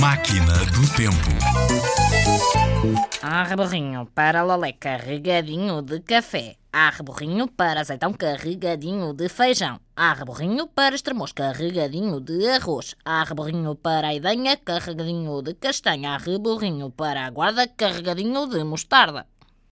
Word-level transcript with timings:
Máquina 0.00 0.56
do 0.72 0.88
Tempo. 0.96 1.30
Há 3.20 3.42
reborrinho 3.44 4.06
para 4.14 4.42
lolé 4.42 4.72
carregadinho 4.72 5.82
de 5.82 6.00
café. 6.00 6.56
Há 6.72 6.88
reborrinho 6.88 7.46
para 7.46 7.82
azeitão 7.82 8.14
carregadinho 8.14 9.12
de 9.12 9.28
feijão. 9.28 9.78
Há 9.94 10.14
reborrinho 10.14 10.66
para 10.68 10.94
extremos 10.94 11.32
carregadinho 11.32 12.18
de 12.18 12.48
arroz. 12.48 12.96
Há 13.04 13.24
reborrinho 13.24 13.74
para 13.74 14.08
a 14.08 14.14
idenha 14.14 14.56
carregadinho 14.56 15.42
de 15.42 15.52
castanha. 15.52 16.14
Há 16.14 16.16
reborrinho 16.16 16.88
para 16.90 17.26
a 17.26 17.30
guarda 17.30 17.68
carregadinho 17.68 18.46
de 18.46 18.64
mostarda. 18.64 19.26